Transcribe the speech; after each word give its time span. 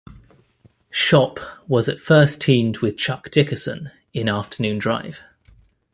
Schopp 0.91 1.37
was 1.67 1.87
at 1.87 1.99
first 1.99 2.41
teamed 2.41 2.79
with 2.79 2.97
Chuck 2.97 3.29
Dickerson 3.29 3.91
in 4.13 4.29
afternoon 4.29 4.79
drive. 4.79 5.21